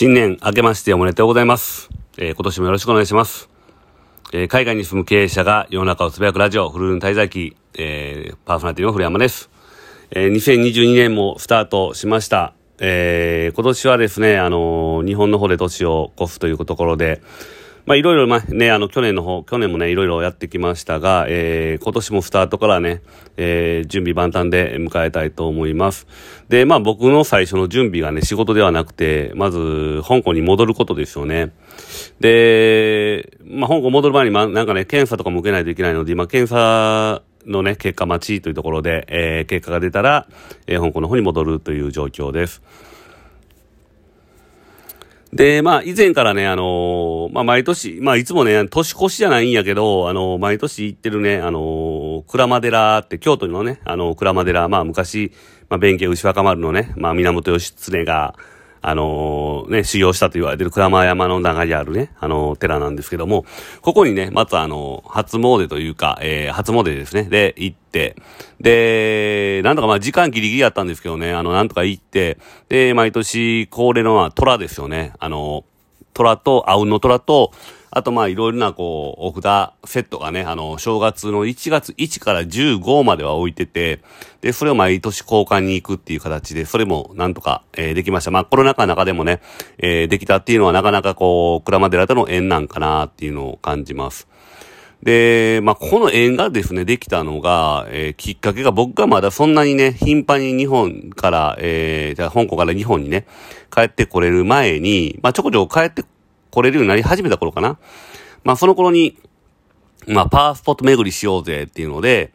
[0.00, 1.90] 新年明けましておめでとうございます。
[2.18, 3.50] えー今年もよろしくお願いします。
[4.32, 9.50] えー海外に住む経営者が世の中をつぶやくラジオ、フルーン滞在記、えーパーソナリティの古山です。
[10.12, 12.54] えー2022年もスタートしました。
[12.78, 17.20] えー今年はですね、あのー日本の方で年を越すというところで、
[17.88, 23.00] まあいろいろ、まあね、あの、去年の方、去年もね、いろいろやってきましたが、えー今年もスタートからね、
[23.38, 26.06] えー準備万端で迎えたいと思います。
[26.50, 31.50] で、まあ僕の最初の準備がね、仕事ではなくて、まず、香港に戻ることですよね。
[32.20, 40.28] で、まあ香港戻る前に、まあなんかね、検査とかも受けないといけないので、今検査、のね、結果待ちというところで、えー結果が出たら、
[40.66, 42.60] えー香港の方に戻るという状況です。
[45.32, 55.32] で、まあ、以前からね、あのーまあ、毎年、まあ、いつもね、年越しじゃないんやけど、あのー毎年行ってるね、あのー鞍馬寺って、京都のね、あのー鞍馬寺、まあ、昔、
[55.68, 58.34] まあ、弁慶牛若丸のね、まあ、源義経が、
[58.80, 63.44] あのーね、修行したと言われてる鞍馬山の中にあるね、あのー寺なんですけども、
[63.82, 68.16] ここにね、まずあのー初詣というか、えー初詣ですね、で、行って、
[68.60, 72.38] で、なんとかまあ時間ギリギリやったんですけどね、あの、なんとか行って、
[72.68, 75.64] で、毎年恒例のは虎ですよね、あの、
[76.14, 77.52] 虎と、あうの虎と、
[77.90, 84.00] あとまあいろいろなこう、お札セットがね、あの、正月の1月1から15までは置いてて、
[84.40, 88.30] で、それを毎年交換に行くっていう形で、それもなんとか、えーできました。
[88.30, 89.40] まあコロナ禍の中でもね、
[89.78, 94.28] えーできたっていうのはなかなかこう、鞍馬寺との縁なんかなっていうのを感じます。
[95.02, 103.26] で、まあ、この縁がですね、できたのが、えーきっかけが僕がまだそんなにね、頻繁に日本から、えー、じゃあ香港から日本にね、
[103.70, 106.04] 帰ってこれる前に、まあ、ちょこちょこ帰って
[106.50, 107.78] これるようになり始めた頃かな。
[108.44, 109.18] まあ、その頃に、
[110.06, 112.32] まあ、パワースポット巡りしようぜっていうので、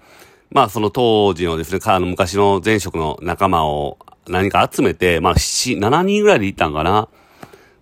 [0.52, 3.97] まあ、その当時のですね、あの、昔の前職の仲間を
[4.28, 7.09] 何か集めて、まあ、7、7人ぐらいで行ったんかな。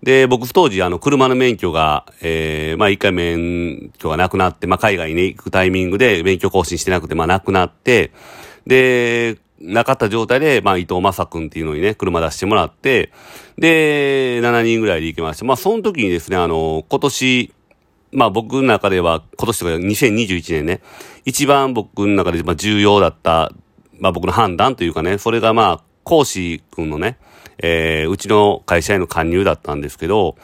[0.04, 8.12] で、僕当時、あの、車の免許が、えー、まあ、一回免許がなくなって、まあ、海外に行くタイミングで免許更新してなくて、まあ、なくなって、
[8.66, 13.12] で、なかった状態で、まあ、伊藤正くんっていうのにね、車出してもらって、
[13.58, 15.46] で、7人ぐらいで行きました。
[15.46, 17.54] まあ、その時にですね、あの、今年、
[18.12, 20.82] まあ僕の中では、今年とか2021年ね、
[21.26, 23.52] 一番僕の中でまあ重要だった、
[24.00, 27.18] まあ僕の判断というかね、それがまあ、講師君のね、
[27.60, 30.36] えー、うちの会社への加入だったんですけど、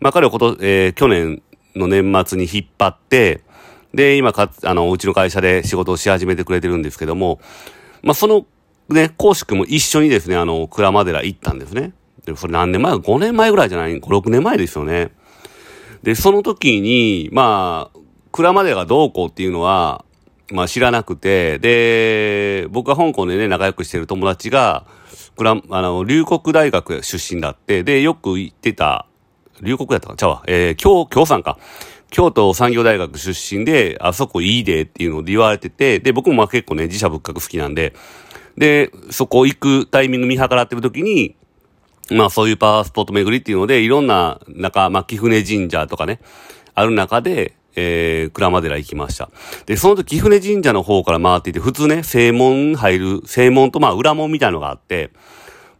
[0.00, 1.42] まあ彼はこと、えー、去年
[1.74, 3.42] の年末に引っ張って、
[3.92, 7.40] で、今か、あの、うちの会社で仕事をし始めてくれてるんですけども、
[8.02, 8.46] まあその、
[8.88, 11.92] ね、講師君も一緒にですね、あの、鞍馬寺行ったんですね。
[12.24, 15.10] で、それ何年前 ?5 年前ぐらいじゃない ?5、6年前ですよね。
[16.02, 17.98] で、その時に、まあ、
[18.32, 20.04] 鞍馬寺がどうこうっていうのは、
[20.52, 24.86] まあ知らなくて、で、僕が香港でね、仲良くしてる友達が、
[25.38, 29.06] あの、龍谷大学出身だって、で、よく行ってた、
[29.60, 30.16] 龍谷やったか？
[30.16, 31.58] ちゃうわ、えー、京、京さんか。
[32.10, 37.94] 京都産業大学出身で、あそこいいでっていうので言われてて、で、僕もまあ結構ね、自社仏閣好きなんで、
[38.56, 41.36] で、そこ行くタイミング見計らってる時に、
[42.10, 46.20] まあそういうパワースポット巡りっていうので、いろんな、なんか、まあ、貴船神社とかね、
[46.74, 49.30] ある中で、えー、鞍馬寺行きました。
[49.66, 55.10] で、その時、貴船神社の方から回っていて、普通ね、正門入る、正門とまあ裏門みたいのがあって、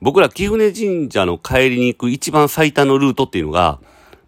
[0.02, 3.78] 僕ら貴船神社の帰りに行く一番最短のルートっていうのが、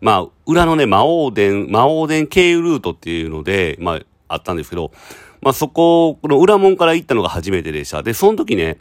[0.01, 4.93] まあ、裏のね、魔王殿、魔王殿経由ルートっていうので、まあ、あったんですけど、
[5.41, 8.03] まあそこ、この裏門から行ったのが初めてでした。
[8.03, 8.79] で、その時ね、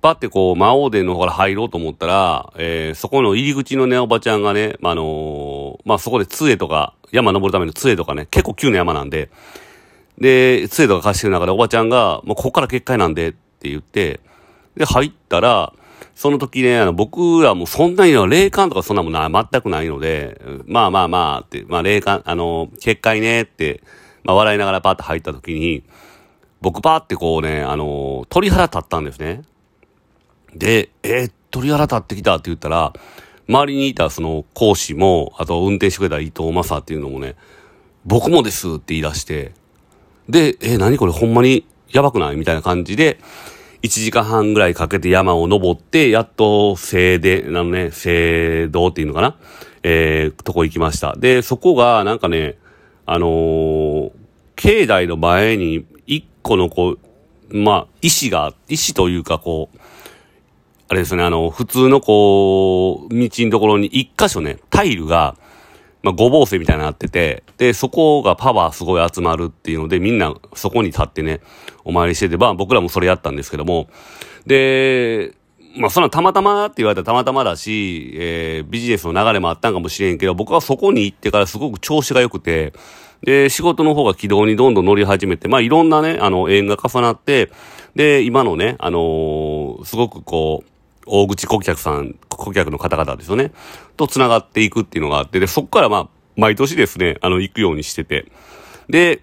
[0.00, 9.30] パってこう、魔王殿の方から入ろうと思ったら、えー、そこの入り口のね、おばちゃんがね、まあ、あのーまあ、そこで杖とか、山登るための杖とかね、結構急な山なんで、
[10.18, 14.20] で、杖とか貸してる中でおばちゃんが、もうここから結界なんでって言って、
[14.76, 15.72] で、入ったら、
[16.14, 23.82] その時ね、あの、僕らもそんなに霊感とかそんなもんな、全くないので、まあまあまあって、まあ霊感、あの、結界ねって、
[24.24, 25.82] まあ笑いながらパーって入った時に、
[26.60, 29.42] 僕パーってこうね、あの、鳥肌立ったんですね。
[30.54, 32.92] で、えー鳥肌立ってきたって言ったら、
[33.48, 37.34] 周りにいたその講師も、あと運転してくれた伊藤正っていうのもね、
[38.06, 39.52] 僕もですって言い出して、
[40.28, 42.36] で、えー何これほんまにやばくない？
[42.36, 43.18] みたいな感じで、
[43.82, 49.36] 1時間半ぐらいかけて山を登って、やっと聖で、あのね、聖堂っていうのかな？
[49.82, 51.16] えー、とこ行きました。
[51.16, 52.58] で、そこがなんかね、
[53.06, 53.30] あのー
[54.60, 56.98] 境内の前に一個のこ
[57.50, 59.78] う、まあ、石が、石というかこう、
[60.88, 65.34] あれですね、あの、普通のこう、道のところに一箇所ね、タイルが、
[66.02, 71.40] まあ、ごぼう星みたいになってて、で、そこがパワーすごい集まるっていうので、みんなそこに立ってね、
[71.84, 73.88] お参りしてて、まあ僕らもそれやったんですけども、
[74.46, 75.32] で、
[75.78, 82.74] まあ、そんなたまたまって言われたらたまたまだし、えー、ビジネスの流れもあったんかもしれんけど、僕はそこに行ってからすごく調子が良くて、
[83.22, 87.50] で、仕事の方が軌道にどんどん乗り始めて、まあ、いろんなね、あの、縁が重なって、
[87.94, 90.70] で、今のね、あのー、すごくこう、
[91.06, 93.52] 大口顧客さん、顧客の方々ですよね、
[93.96, 98.30] と繋がっていくっていうのがあって、で、そこからまあ、毎年ですね、あの、行くようにしてて、
[98.88, 99.20] で、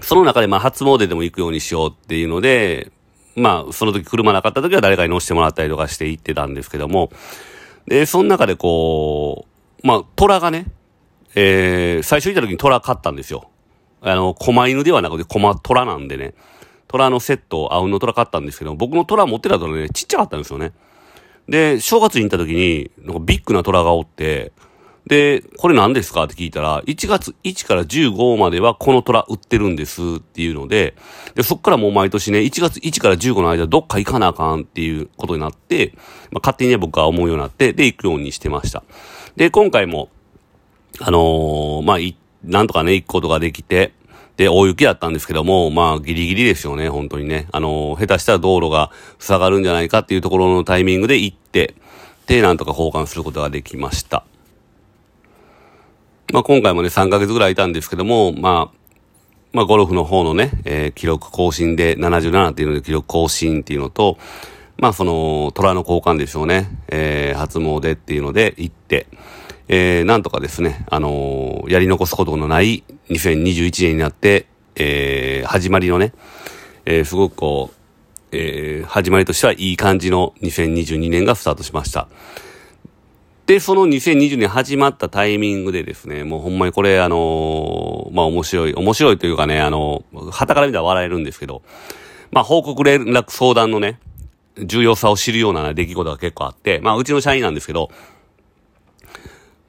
[0.00, 2.92] その中でまあ、初詣でも行くようにしようっていうので、
[3.34, 7.10] まあ、その時車なかった時は誰かに乗せてもらったりとかして行ってたんですけども、
[7.86, 9.46] で、その中でこ
[9.82, 10.66] う、まあ、虎がね、
[11.34, 13.48] えー、最初行った時に虎買ったんですよ。
[14.00, 16.34] あの、狛犬ではなくて狛虎なんでね、
[16.88, 20.72] 虎のセットをあうんの虎買ったんですけど、僕の虎持ってた虎ね、ちっちゃかったんですよね。
[21.48, 24.52] で、正月に行った時に、なんかビッグな虎がおって、
[25.06, 30.94] で、これ何ですかって聞いたら、1月1から15まではこの虎売ってるんですっていうので、
[31.34, 35.92] で、そっからもう毎年ね、1月1から15の間どっか行かなあかんっていうことになって、
[36.30, 38.84] まあ、勝手にね、僕は思うようになって、で、行くようにしてました。
[39.34, 40.10] で、今回も、
[41.00, 43.92] あのー、まあ、い、なんとかね、行くことができて、
[44.36, 47.48] で、大雪だったんですけども、まあ、ギリギリですよね、本当にね。
[47.52, 51.74] あのー、下手したら道路が塞がるんじゃないかっていうところのタイミングで行って、
[52.26, 54.24] で、なんとか交換することができました。
[56.32, 58.82] まあ、今回もね、3ヶ月ぐらいいたんですけども、まあ、
[59.52, 64.16] まあ、ゴルフの方のね、えー、記録更新で77っていうので記録更新っていうのと、
[64.78, 66.70] まあ、その、虎の交換でしょうね。
[66.88, 69.06] えー、初詣っていうので行って、
[69.74, 74.44] えー、なんとかですね、あのー、やり残すことのない2021年になって、
[74.76, 76.12] えー、始まりのね、
[76.84, 82.06] えー、すごくこう、えー、始まりとしてはいい感じの2022年がスタートしました。
[83.46, 91.62] で、その2020年始まったタイミングでですね、もうほんまにこれあのー、まあ面白い、面白いというかね、あのー、旗から見たら笑えるんですけど、
[92.30, 93.98] まあ報告連絡相談のね、
[94.58, 97.90] 重要さを知るような出来事が結構あって、まあうちの社員なんですけど、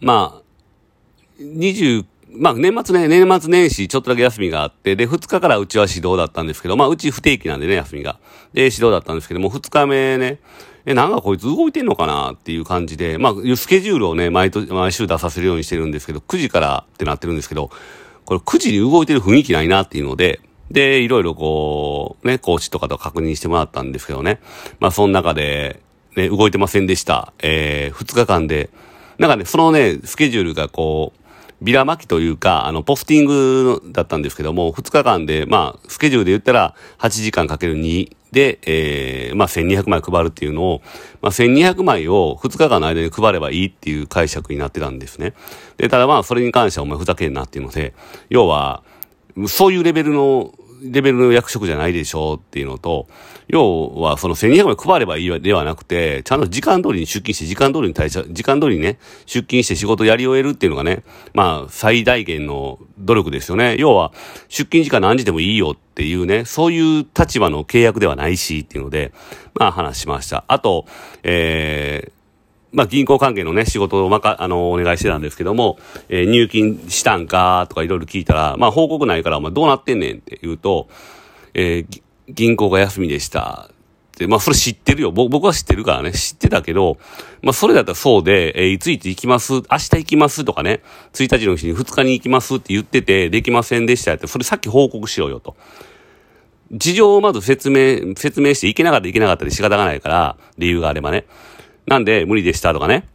[0.04, 2.06] まあ、20、
[2.36, 8.20] まあ年末ね、年末年始ちょっとだけ休みがあって、で、2日からうちは指導だったんですけど、まあうち不定期なんでね、休みが。
[8.54, 10.40] で、指導だったんですけども、2日目ね、
[10.86, 17.70] え、なんかこいつ動いてんのかなっていう感じで、まあ、スケジュールをね、毎年、毎週出させるようにしてるんですけど、9時からってなってるんですけど、
[18.26, 20.42] これ9時に動いてる雰囲気ないなっていうので、
[20.72, 24.42] で、いろいろこう、ね、コーチとかと確認してもらったんですけどね。
[24.80, 25.80] まあ、その中で、
[26.18, 27.32] ね、動いてませんでした。
[27.40, 28.70] えー、2日間で、
[29.24, 31.24] なんかね、そのね、スケジュールがこう、
[31.64, 40.82] ビラ巻きというか、あの、ポスティングだったんですけども、2日間で、まあ、スケジュールで言ったら、8時間かける2で、えー、まあ、1200枚配るっていうのを、
[41.22, 45.36] まあ、1200枚を2日間の間に配ればいいっていう解釈になってたんですね。
[45.78, 47.94] で、ただまあ、それに関してはお前ふざけんなっていうので、
[48.30, 48.84] 要は、
[49.48, 50.54] そういうレベルの
[50.84, 53.08] レベルの役職じゃないでしょうっていうのと、
[53.48, 61.04] 要はその1200枚配ればいいではなくて、ちゃんと時間通りに出勤して、時間通りに退社、時間通りにね、出勤して仕事やり終えるっていうのがね、
[61.34, 63.76] まあ、最大限の努力ですよね。
[63.78, 64.12] 要は、
[64.50, 69.14] 出勤時間何時でもいいよっていうね、そういう立場の契約ではないしっていうので、
[69.56, 70.44] まあ話しました。
[70.48, 70.86] あと、
[71.24, 72.23] えー、
[72.74, 75.78] まあ、銀行関係のね、仕事をまか、あの、お願いしてたんですけども、
[76.10, 80.90] えー、入金したんかとかいろいろ聞いたら、まあ、報告ないから、まあ、どうなってんねんって言うと、
[81.54, 83.70] えー、銀行が休みでした。
[84.18, 85.12] で、まあ、それ知ってるよ。
[85.12, 86.12] 僕は知ってるからね。
[86.12, 86.98] 知ってたけど、
[87.42, 90.44] まあ、それだったらそうで、えー、いついつ行きます、明日行きます？
[90.46, 90.82] とかね、
[91.14, 92.56] 1日の日に2日に行きます？
[92.56, 95.56] って言ってて、できませんでしたって、それさっき報告しろよと。
[96.72, 101.26] 事情をまず説明、説明して行けなかったら行けなかったで仕方がないから、理由があればね。
[101.86, 103.08] なんで無理でしたとかね。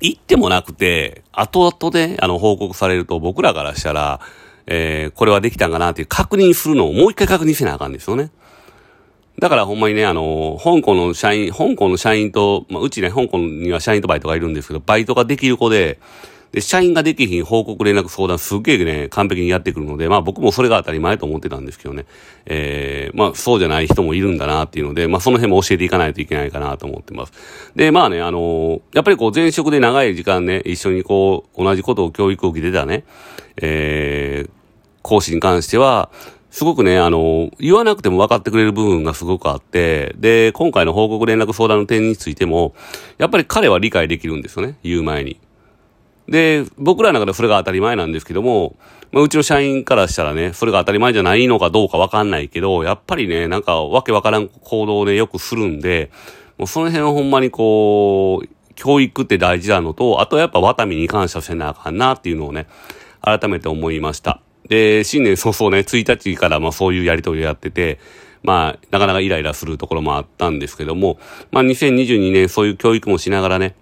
[0.00, 4.20] 言ってもなくて、後々で、あの、報告されると僕らからしたら、
[4.66, 8.30] えー、これはできたんかなっていう確認するのをもう一回確認せなあかんですよね。
[9.38, 15.98] だからほんまにね、あの、香港の社員、香港の社員と、まあ、うちね、香港には社員とバイトがいるんですけど、バイトができる子で、
[16.54, 22.06] で、社員ができひん報告連絡相談すっげえね、完璧にやってくるので、まあ僕もそれが当たり前と思ってたんですけどね。
[22.46, 27.32] えー、まあそうじゃない人もいるんだなっていうので、まあその辺も教えていかないといけないかなと思ってます。
[27.74, 33.02] で、まあね、あのー、やっぱりこう前職で長い時間ね、一緒にこう、同じことを教育を受けてたね、
[33.56, 34.50] えー、
[35.02, 36.08] 講師に関しては、
[36.52, 42.76] すごくね、あの、言わなくても分かってくれる部分がすごくあって、で、今回の報告連絡相談の点についても、
[43.18, 45.40] やっぱり彼は理解できるんですよね、言う前に。
[46.28, 48.76] で、僕らの中でそれが当たり前なんですけども、
[49.12, 56.10] まあ、うちの社員からしたらね、それが当たり前じゃないのかどうかわかんないけど、やっぱりね、なんかわけわからん行動をね、よくするんで、
[56.58, 62.66] もうその辺はほんまにこう、教育って大事なのと、あとやっぱワタミに感謝せなあかんなっていうのをね、
[63.20, 64.40] 改めて思いました。
[64.68, 67.98] で、新年早々ね、1日からまあそういうやりとりをやってて、
[68.42, 71.18] まあ、なかなかイライラするところもあったんですけども、
[71.50, 73.74] まあ2022年そういう教育もしながらね、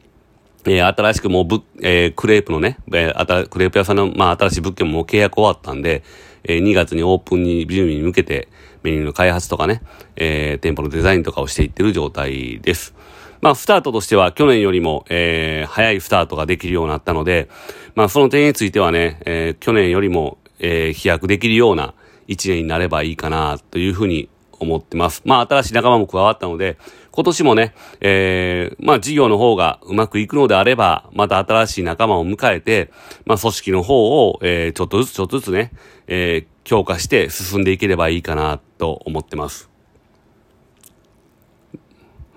[0.64, 6.02] えー、新しくもうぶ、えー、クレープのね、えー、クレープ屋さんの、まあ、新しい物件も契約終わったんで、
[6.45, 8.49] えー、2月にオープンに、準備に向けて、
[8.83, 9.83] メニューの開発とかね、
[10.16, 12.95] えー、店舗のデザインとかをしていってる状態です。
[13.40, 17.49] まあ、スタートとしては去年よりも、えー、早いスタートができるようになったので、
[17.97, 21.95] まあ、その点についてはね、えー、去年よりも、えー、飛躍できるような
[22.28, 24.28] 一年になればいいかな、というふうに
[24.61, 25.23] 思ってます。
[25.25, 26.78] まあ、新しい仲間も加わったので、
[27.12, 32.90] 今年もね、えー、まあ、事業の方がうまくいくのであれば、また新しい仲間を迎えて、
[33.26, 35.73] まあ、組織の方を、えー、ちょっとずつちょっとずつね、
[36.07, 39.69] えー、強化して進んでいければいいかな、と思ってます。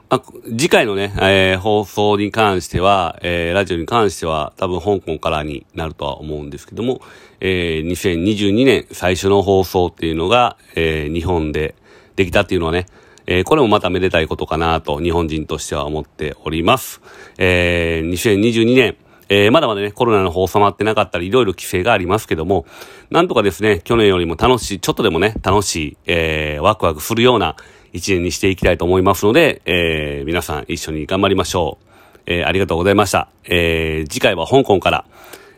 [0.09, 7.01] あ、次回のね、えー、放送に関しては、えー、ラジオに関しては、多分香港からになるとは思うんですけども、
[7.39, 11.75] えー、2022年最初の放送っていうのが、えー、日本で
[12.17, 12.85] できたっていうのはね、
[13.27, 17.01] えー、これもまためでたいことかなと日本人としては思っております。
[17.37, 18.97] えー、2022年、
[19.29, 22.65] えー、まだまだね、コロナの方収まってなかったり、いろいろ規制がありますけども、
[23.09, 27.55] なんとかですね、去年よりも楽しい、ちょっとでもね、楽しい、えー、ワクワクするような
[27.93, 31.85] 一年にしていきたいと思いますので、えー、皆さん一緒に頑張りましょう。
[32.27, 33.29] えー、ありがとうございました。
[33.45, 35.05] えー、次回は香港から、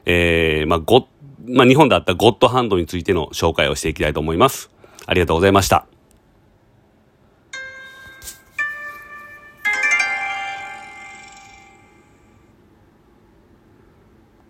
[0.06, 1.08] えー、まあ、ご、
[1.48, 4.70] まあ、日本であったゴッドハンドについての紹介をしていきたいと思います。
[5.06, 5.88] ありがとうございました。